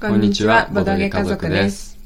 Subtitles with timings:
[0.00, 1.98] こんにちは、ボドゲ家族です。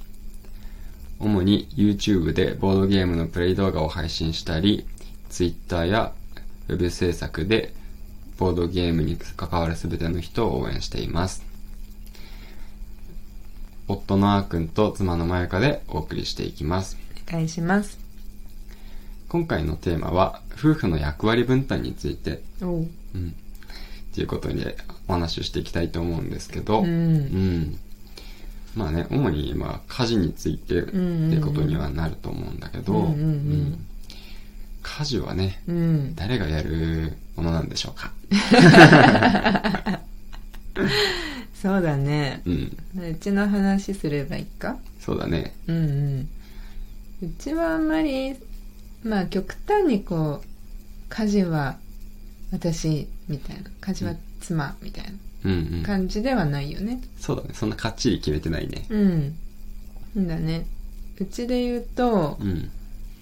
[1.19, 4.87] 主に YouTube でボードゲームのプレイ動画を配信したり、
[5.31, 6.13] Twitter や
[6.69, 7.73] Web 制作で
[8.39, 11.45] ボードゲームに関わるすべての人を応援しています。
[13.89, 16.97] 夫のあーくんと妻のまゆかでお送りしていきます。
[17.29, 17.99] お願いします。
[19.29, 22.89] 今回のテーマは、夫婦の役割分担について、おう。
[23.15, 24.77] うん、っていうことで
[25.09, 27.79] お話をしていきたいと思うんですけど、うんうん
[28.77, 30.93] まあね、主にまあ家事についてって
[31.41, 33.85] ことにはなると思うんだけど、うんうんうんうん
[34.81, 36.15] 家事はね、うん。
[36.15, 38.11] 誰がやるものなんでしょうか？
[41.53, 42.41] そうだね。
[42.47, 42.75] うん、
[43.11, 44.79] うちの話すればいいか？
[44.99, 45.55] そうだね。
[45.67, 46.29] うんうん。
[47.23, 48.37] うちはあんまり、
[49.05, 50.47] まあ極端にこう、
[51.11, 51.77] 家事は
[52.51, 55.05] 私みたいな、家事は妻みたい
[55.45, 55.87] うんうんな。
[55.87, 57.01] 感じではないよね。
[57.19, 57.51] そうだね。
[57.55, 58.87] そんなかっちり決めてないね。
[58.91, 60.27] うん。
[60.27, 60.67] だね。
[61.21, 62.71] うちで言うとう、ん。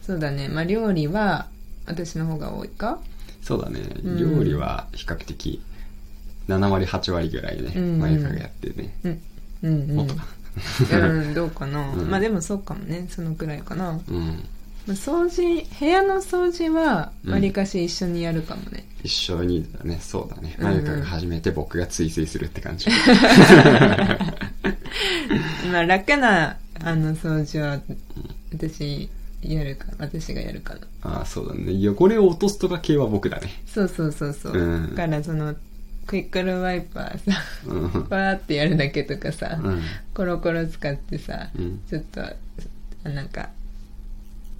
[0.02, 0.48] そうだね。
[0.48, 1.46] まあ料理は
[1.86, 2.98] 私の方が多いか？
[3.42, 3.80] そうだね。
[4.04, 5.60] うん料理は比較的
[6.48, 8.94] 7割、8割ぐらいね、うんうんやってね。
[9.04, 9.20] うん。
[9.62, 9.96] うんうん。
[9.96, 10.26] もっとか
[10.92, 14.44] うん、どうかな、 うんまあでもそうかもねそのくらいかなうん。
[14.86, 20.54] まあ掃除部屋の掃除はわりかし一緒にやるかもね、一緒にだね、そうだね。
[20.58, 22.86] うんマユカが始めて僕が追随するって感じ。
[25.72, 27.80] まあ楽なあの掃除は
[28.52, 29.10] 私
[29.42, 31.72] やるか私がやるかなああ、そうだね。
[31.88, 33.62] 汚れを落とすとか系は僕だね。
[33.66, 35.54] そうそうそうそう、うんだからその
[36.06, 37.90] クイックルワイパーさうん。
[38.04, 39.82] パーってやるだけとかさ、うん。
[40.14, 43.50] コロコロ使ってさ、うんちょっとあなんか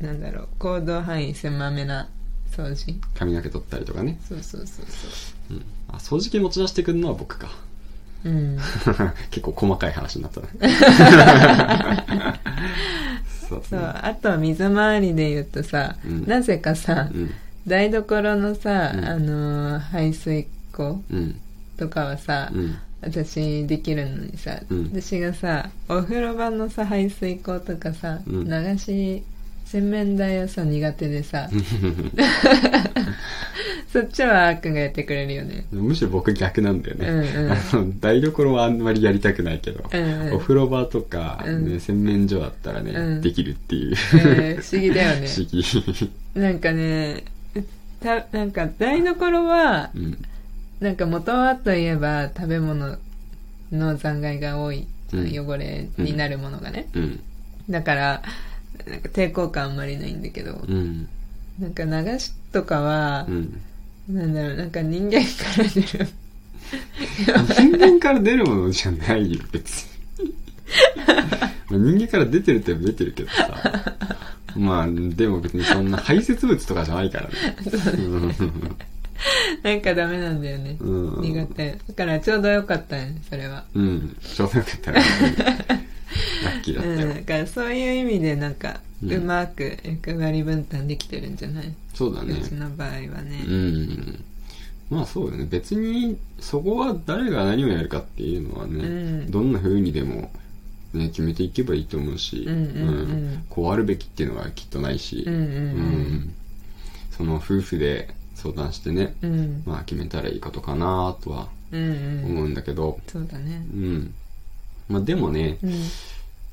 [0.01, 2.09] なんだろう行動範囲狭めな
[2.51, 3.01] 掃除？
[3.15, 4.19] 髪の毛取ったりとかね。
[4.29, 5.65] そうそうそうそうん。
[5.89, 7.49] あ、掃除機持ち出してくるのは僕か。
[8.25, 8.59] ううん
[9.31, 10.49] 結構細かい話になったね。
[13.49, 13.87] そうそう、ね。
[14.03, 17.31] あと水回りで言うとさ、うんなぜかさ、うん。
[17.67, 21.41] 台所のさ、うんあのー排水口うん。
[21.77, 22.77] とかはさ、うん。
[23.03, 29.23] 私できるのにさ、うん私がさお風呂場のさ排水口とかさ、うん流し
[29.67, 31.51] 洗面台はさ苦手でさ、
[33.93, 35.67] そっちはあーくんがやってくれるよね。
[35.73, 37.09] むしろ僕逆なんだよね。
[37.09, 37.53] うんうん。
[37.53, 40.35] あの、台所はあんまりやりたくないけど、うんうん。
[40.35, 41.81] お風呂場とか、ねうん。
[41.81, 43.21] 洗面所だったらね、うん。
[43.23, 43.97] できるっていう。
[44.15, 45.27] えー不思議だよね。
[45.27, 46.41] 不思議。
[46.41, 47.25] なんかね
[48.01, 50.19] たなんか台所はうん。
[50.81, 52.99] なんか元はといえば食べ物
[53.73, 55.49] の残骸が多い、うん。
[55.49, 57.21] 汚れになるものがね、うん。
[57.69, 58.23] だから
[58.87, 61.09] なんか抵抗感あんまりないんだけど、うん。
[61.59, 63.61] なんか流しとかはう、ん。
[64.09, 66.09] なんだろうなんか人間から出る
[67.55, 69.87] 人間から出るものじゃないよ、別
[70.21, 70.35] に。
[71.71, 73.95] まあ人間から出てるって出てるけどさ。
[74.57, 77.33] まあ、でも別にそんな排泄物とかじゃないからね。
[79.63, 83.83] なんかダメなんだよね、うん苦手だからちょうどよかったねそれはうん。
[83.83, 84.17] うん。
[84.21, 85.03] ちょうどよかったね。
[86.75, 87.09] ラッキーだったよ。
[87.09, 92.39] うん、だからそういう意味でなんか、ううんまく役割分担できてるんじゃない、そうだね。
[92.41, 93.45] うちの場合はね。
[93.47, 94.25] うん。
[94.89, 95.47] まあそうよね。
[95.51, 98.87] 別に、そこは誰が何をやるかっていうのはね、う
[99.27, 99.31] ん。
[99.31, 100.31] どんな風にでも、
[100.95, 102.61] ね、決めていけばいいと思うし、うんうん。
[102.61, 103.45] うん。
[103.51, 105.49] こうあるべきっていうのはきっとないし、うんうんうん。
[105.49, 106.35] うん。
[107.11, 109.63] その夫婦で相談してね、うん。
[109.67, 112.25] まあ決めたらいいことかなとはうんうん。
[112.25, 113.67] 思うんだけど、そうだね。
[113.75, 114.15] うん。
[114.89, 115.73] まあでもね、うん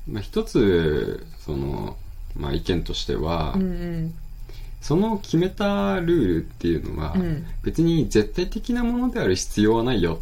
[0.08, 1.96] まあ一つ、その、
[2.36, 4.14] まあ意見としては、うんうん。
[4.80, 7.46] その決めたルールっていうのは、うん。
[7.62, 10.20] 別に絶対的なものである必要はないよ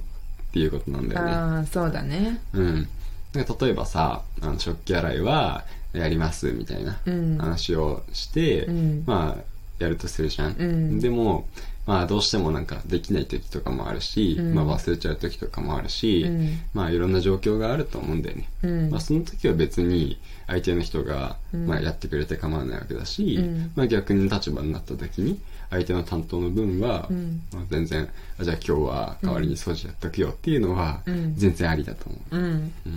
[0.51, 1.33] っていうことなんだよね。
[1.33, 2.41] ああそうだね。
[2.53, 2.89] うん。
[3.35, 7.39] 例えばさ、あの食器洗いはやりますみたいなうん。
[7.39, 9.05] 話をして、うん。
[9.07, 9.43] まあ、
[9.79, 11.01] やるとするじゃん。
[11.01, 11.49] でも、
[11.87, 18.49] まあどうしてもなんかできない時とかもあるし、うんまあ忘れちゃう時とかもあるし、うんまあいろんな状況があると思うんだよね。
[18.63, 25.41] うんまあその時は別に相手の人が、うんまあやってくれて構わないわけだし、うんまあ逆に立場になった時に
[25.71, 28.09] 相手の担当の分は、うんまあ、全然
[28.39, 32.91] あじゃあ今日は代わりに掃除やっとくよっていうのはうん全然ありだと思うんう。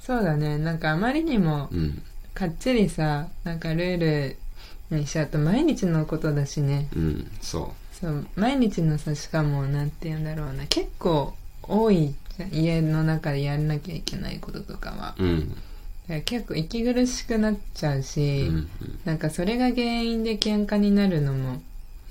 [0.00, 1.78] そうだねなんかあまりにもうん。
[1.78, 2.02] うん。
[2.34, 4.36] かっちりさなんかルー
[4.90, 7.30] ルにしちゃうと毎日のことだしねうん。
[7.40, 12.14] そそう毎日のさしかもなんて言うんだろうな結構多い
[12.52, 15.24] 家の中でやらなきゃいけないこととかはう。
[15.24, 15.48] うん。
[15.50, 15.60] だか
[16.16, 18.68] ら結構息苦しくなっちゃううし、ん。
[19.04, 21.62] なんかそれが原因で喧嘩になるのも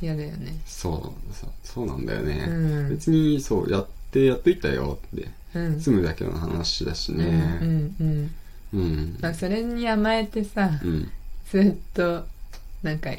[0.02, 2.46] 嫌だよねそう、そうそうなんだよね。
[2.48, 2.52] う
[2.86, 5.30] ん別にそう、やってやっといたよって。
[5.56, 7.26] うん済むだけの話だしうんね
[7.62, 8.36] うんうん
[8.74, 11.12] うんまあそれに甘えてさうん
[11.52, 12.26] ずっと
[12.82, 13.12] なんか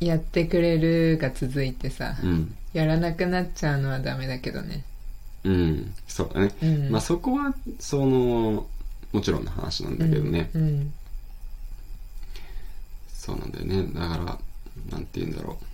[0.00, 2.54] やってくれるが続いてさうん。
[2.72, 4.84] やらなくなっちゃうのはダメだけどね。
[5.44, 5.94] うん。
[6.06, 6.50] そうだね。
[6.62, 6.90] うん。
[6.90, 8.66] まあそこはその
[9.12, 10.50] もちろんの話なんだけどね。
[10.54, 10.62] うん。
[10.62, 10.92] うん。
[13.08, 13.82] そうなんだよね。
[13.94, 14.38] だから
[14.90, 15.64] なんて言うんだろう。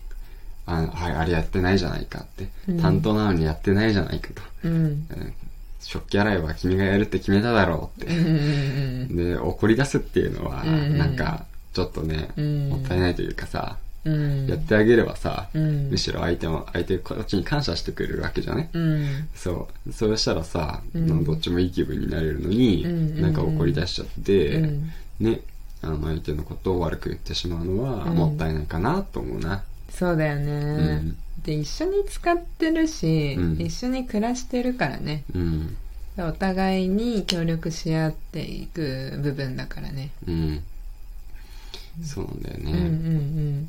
[0.64, 2.48] あはいあれやってないじゃないかって。
[2.68, 2.80] うん。
[2.80, 4.42] 担当なのにやってないじゃないかと。
[4.64, 4.74] うん。
[4.84, 5.34] うん。
[5.80, 8.14] 食器洗いは君がやるって決めただろうって。
[9.12, 12.68] で怒り出すっていうのはなんかちょっとねうん。
[12.68, 14.46] もったいないというかさうん。
[14.46, 15.90] やってあげればさうん。
[15.90, 19.28] むしろ相手も相手こっちに感謝してくれるわけじゃねうん。
[19.34, 19.92] そう。
[19.92, 21.24] そうしたらさうん。
[21.24, 23.20] どっちもいい気分になれるのにうん。
[23.20, 24.90] なんか怒り出しちゃってうん。
[25.20, 25.40] ね
[25.82, 28.16] あの相手のことを悪く言ってしまうのはうん。
[28.16, 29.62] もったいないかなと思うな。
[29.90, 30.54] そうだよね、う
[31.06, 31.16] ん。
[31.44, 33.60] で一緒に使ってるし、うん。
[33.60, 35.22] 一緒に暮らしてるからね。
[35.34, 35.76] うん。
[36.18, 40.10] お互いに協力し合っていく部分だからね。
[40.26, 40.62] うん。
[42.02, 42.88] そうなんだようんうんうね
[43.60, 43.68] ん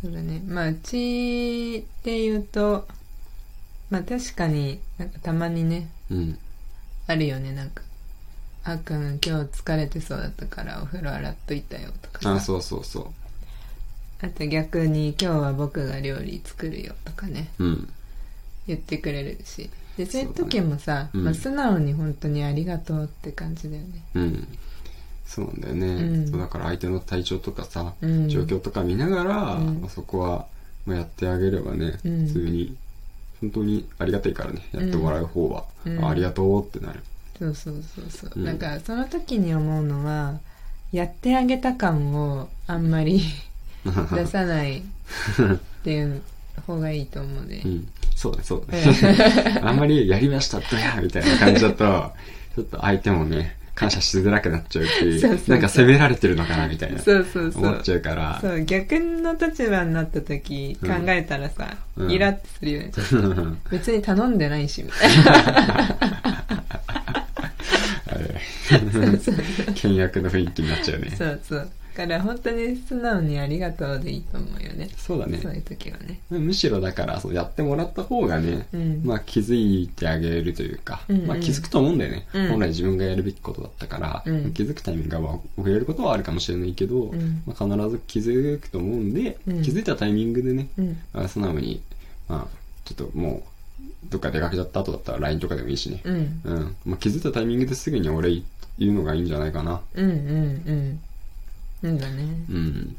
[0.00, 0.42] そうだね。
[0.46, 2.86] まあうちで言うと
[3.90, 6.38] まあ確かになんかたまにねうん。
[7.06, 7.82] あるよねなんか
[8.64, 12.34] 「あっくん今日疲れてそうだったからお風呂洗っといたよ」とかさ。
[12.34, 13.12] あそうそうそ
[14.20, 17.88] あと逆に「今日は僕が料理作るよ」とかねううん。
[18.66, 19.70] 言ってくれるし。
[19.96, 21.24] でそういう時もさ、うん。
[21.24, 23.88] まあ、素直に本当にありがとうって感じだよね。
[24.14, 24.48] うん
[25.28, 26.28] そうなんだよね、うん。
[26.30, 28.28] そうだから相手の体調とかさ、うん。
[28.28, 29.80] 状況とか見ながら、うん。
[29.82, 30.46] まあそこは、
[30.86, 32.26] まあ、やってあげればね、うん。
[32.26, 32.76] 普通に
[33.42, 34.66] 本当にありがたいからね。
[34.72, 36.04] やってもらう方は、うん。
[36.04, 37.04] あありがとうってなる。
[37.38, 38.44] そうそうそうそう、うん。
[38.44, 40.40] なんかその時に思うのは
[40.92, 43.20] やってあげた感をあんまり
[44.14, 44.82] 出さないっ
[45.84, 46.22] ていう
[46.66, 47.62] 方がいいと思うね。
[47.66, 47.88] う、ん。
[48.16, 52.12] そうだねそうだね あんまりやりましたとやみたいな感じだと
[52.56, 54.90] ちょっと相手もね感謝しづらくなっちゃうし
[55.20, 56.98] そうそうなんか責められてるのかなみたいな。
[56.98, 57.62] そうそうそう。
[57.64, 58.38] 思っちゃうから。
[58.40, 62.10] そう逆の立場になった時考えたらさ、うん。
[62.10, 62.90] イラってするよね。
[63.70, 65.96] 別に頼んでないしみたいな。
[69.76, 71.14] 倹約 の雰囲気になっちゃうね。
[71.16, 71.58] そうそう。
[71.60, 71.66] だ
[71.98, 74.88] から本当に素直にありがとうでいいと思うよね。
[74.96, 75.38] そうだね。
[75.42, 76.20] そういう時はね。
[76.30, 79.02] むしろだからそうやってもらった方がね、うん。
[79.04, 81.26] まあ気づいてあげるというか、うんうん。
[81.26, 82.48] まあ気づくと思うんだよね、うん。
[82.50, 84.52] 本来自分がやるべきことだったから、うん。
[84.52, 85.20] 気づくタイミングが
[85.56, 87.42] 遅れることはあるかもしれないけど、うん。
[87.46, 89.62] まあ、必ず気づくと思うんで、うん。
[89.62, 90.96] 気づいたタイミングでね、うん。
[91.12, 91.82] あ素直に、
[92.28, 93.42] まあ、ちょっとも
[94.06, 96.40] うどっか出かけちゃった後だったら LINE とかでもいいしね、うん。
[96.44, 96.76] うん。
[96.86, 98.42] まあ、気づいたタイミングですぐに俺
[98.78, 99.80] 言うのがいいんじゃないかな。
[99.94, 101.00] うんうんうん
[101.82, 102.22] うんだね。
[102.50, 102.96] うん。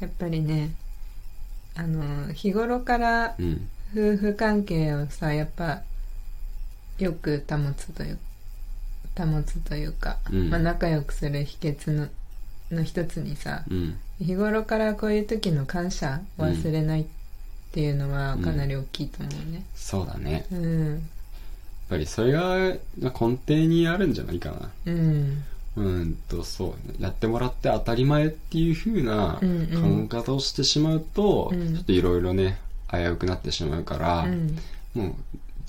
[0.00, 0.70] やっぱりね
[1.76, 3.68] あの日頃からうん。
[3.94, 5.82] 夫婦関係をさやっぱ
[6.98, 8.18] よく保つという
[9.18, 10.48] 保つというか、うん。
[10.50, 12.08] まあ、仲良くする秘訣の
[12.70, 13.98] の一つにさうん。
[14.18, 17.04] 日頃からこういう時の感謝を忘れないっ
[17.72, 19.64] ていうのはかなり大きいと思うね。
[19.74, 20.46] そうだね。
[20.50, 21.08] やっうん
[21.90, 22.40] ぱりそれが
[22.98, 24.70] まあ根底にあるんじゃないかな。
[24.86, 25.44] うん
[25.76, 30.04] うんとそうやってもらって当たり前っていう風な考うんうん。
[30.04, 31.74] え方をしてしまうと、うん。
[31.74, 32.58] ちょっといろいろね
[32.90, 34.58] 危うくなってしまうから、うん。
[34.94, 35.14] もう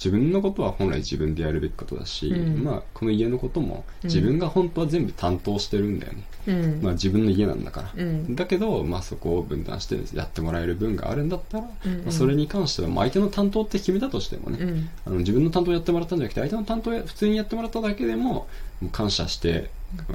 [0.04, 2.64] 自分のことは本来自分でやるべきことだし、うん。
[2.64, 4.10] まあこの家のこともうん。
[4.10, 6.80] 自分が本当は全部担当してるんだよね、うん。
[6.82, 8.36] まあ自分の家なんだから、うん。
[8.36, 11.94] だけど、まあ、そこを分担してやってもらえる分があるんだったら、うん。
[11.94, 14.90] うんまあ、それに関しては、まあ、相手の担当って決めたとしてもね、うん。
[15.06, 18.48] あの自分の担当やってもらったんじゃなくて相手の担当や普通にやってもらっただけでも
[18.92, 19.70] 感謝して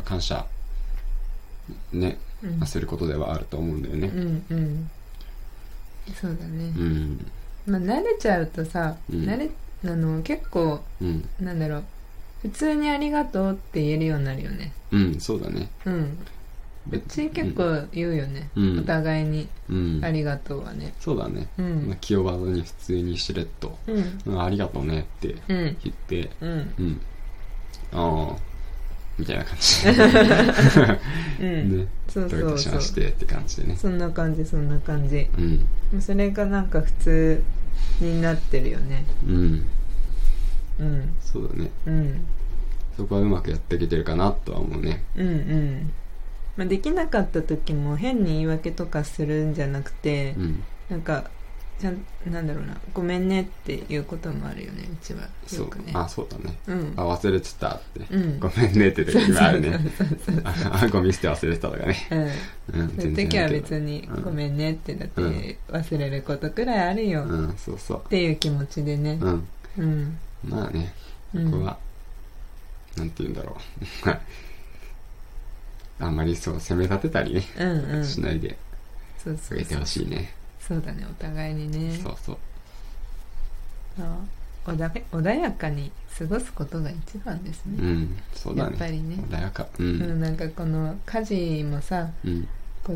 [0.05, 0.47] 感謝
[1.93, 2.67] ね、うん。
[2.67, 4.91] することではあると思うんだようねんうん。
[6.21, 6.73] そうだね。
[6.77, 7.31] う、ん。
[7.67, 9.25] まあ慣れちゃうとさ、うん。
[9.25, 9.51] 慣れ
[9.85, 11.29] あの結構うん。
[11.41, 11.85] なんだろう。
[12.43, 14.73] 普通にありがとうって言えるようになるよね。
[14.93, 15.69] うんそうだね。
[15.85, 16.19] うん。
[16.91, 18.79] うち結構言うよね、うん。
[18.81, 20.01] お互いにうん。
[20.03, 20.95] ありがとうはね。
[21.01, 21.87] そうだね、うん。
[21.89, 23.77] まあ、気負わずに普通にしれっと。
[23.87, 25.77] うん「うんありがとうね」ってうん。
[25.83, 26.31] 言って。
[26.41, 26.51] うん。
[26.79, 27.01] うん。
[27.93, 28.37] ああ。
[29.19, 29.89] みたいな感じ。
[31.43, 31.87] うん、ね。
[32.09, 33.77] そうどういたしそうそうましてって感じでね。
[33.77, 35.29] そんな感じそんな感じ。
[35.93, 36.01] うん。
[36.01, 37.43] それがなんか普通
[38.01, 39.05] になってるよね。
[39.27, 39.67] うん。
[40.81, 41.15] うん。
[41.21, 41.71] そうだね。
[41.87, 42.27] うん。
[42.97, 45.05] そこはうまくやっていけてるかなとは思うね。
[45.17, 45.93] うんうん、
[46.57, 50.63] まあ、できなかった時も変に言い訳とかするんじゃなくて、うん。
[50.91, 52.77] なんかちゃんなんだろうな。
[52.93, 54.89] ごめんねっていうこともあるよね。
[54.93, 55.29] うちは。
[55.47, 55.61] そう。
[55.61, 55.93] よくね。
[55.95, 56.59] あそうだね。
[56.67, 56.93] うん。
[56.97, 58.41] あ忘れてたって、うん。
[58.41, 59.79] ごめんねって時があるね。
[59.97, 60.43] そうそうそう
[60.73, 61.97] あゴミ捨て忘れてたとかね。
[62.73, 62.81] うん。
[62.81, 64.23] うんそういう時は別にうん。
[64.23, 65.33] ごめんねってだっうん。
[65.35, 67.23] て忘れることくらいあるよ。
[67.23, 68.09] っうんそうそう。
[68.09, 69.19] ていう気持ちでね。
[69.21, 69.47] うん。
[69.79, 70.19] うん。
[70.45, 70.93] まあね
[71.35, 71.51] うん。
[71.51, 71.79] 僕は、
[72.97, 73.57] なんて言うんだろ
[74.07, 74.11] う。
[76.01, 78.05] あんまりそう責め立てたりね、うんうん。
[78.05, 78.57] しないで。
[79.23, 80.33] そうそうあげてほしいね
[80.69, 81.97] そうだねお互いにね。
[81.97, 82.37] そうそう。
[83.97, 84.07] そう。
[84.77, 88.71] 穏や穏やかに過ごすことが一番ですうね、んそうだね。
[88.71, 89.17] やっぱりね。
[89.29, 89.67] 穏やか。
[89.79, 92.49] ううんんなんかこの家事もさうん。
[92.85, 92.93] こ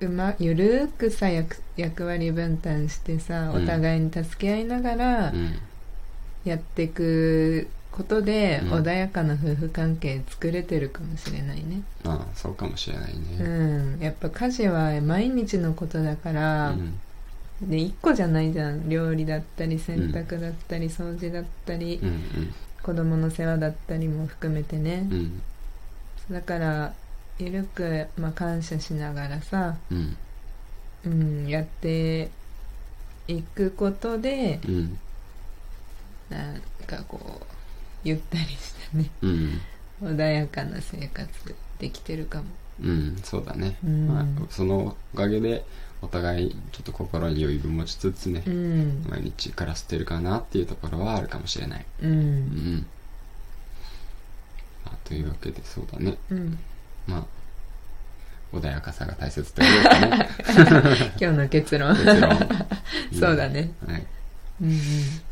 [0.00, 3.64] ううまゆるーくさ役役割分担してさうん。
[3.64, 5.58] お互いに助け合いながらうん。
[6.44, 8.72] やっていくことで、うん。
[8.72, 11.82] 穏やかな夫婦関係作れてるかもしれないね。
[12.04, 14.00] ああそうかもしれないうねん。
[14.00, 16.98] やっぱ家事は毎日のことだから、うん。
[17.62, 18.88] で1個じゃないじゃん。
[18.88, 25.06] 料理だったり洗濯だったり、掃除だったり、うん子供の世話だったりも含めてね。
[25.08, 25.42] うん。
[26.30, 26.94] う、んだから
[27.38, 30.16] ゆるく、まあ、感謝しながらさ、うん。
[31.04, 32.30] うん、やって
[33.28, 34.98] いくことでうん。
[36.30, 37.61] なんかこう
[38.04, 39.10] ゆったりしたね。
[39.22, 39.60] うん。
[40.02, 41.28] 穏やかな生活
[41.78, 42.44] できてるかも。
[42.82, 44.08] うんそうだね、うん。
[44.08, 45.64] まあ、そのおかげで
[46.00, 49.06] お互いちょっと心に余裕を持ちつつね、うん。
[49.08, 51.86] 毎日暮らしてるかなっていうところはあるかもしれない。
[52.02, 52.10] うん。
[52.10, 52.86] うん、
[54.84, 56.16] まあ、というわけでそうだね。
[56.30, 56.58] うん。
[57.06, 57.24] まあ
[58.52, 60.28] 穏やかさが大切というかね。
[61.20, 61.96] 今日の結論。
[61.96, 62.38] 結論。
[63.18, 63.70] そうだね。
[63.86, 64.06] はい、
[64.62, 64.70] うん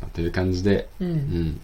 [0.01, 1.07] まあという感じで、うん。
[1.07, 1.61] ううんん、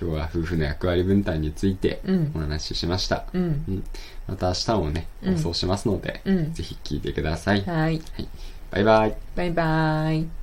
[0.00, 2.32] 今日は夫婦の役割分担についてうん。
[2.34, 3.42] お話ししました、うん。
[3.42, 3.84] うん、
[4.26, 5.34] また明日もねうん。
[5.34, 6.52] 放送しますので、うん。
[6.54, 8.00] ぜひ聞いてください、はい。
[8.70, 9.16] バイバイ。
[9.36, 10.39] バイバイ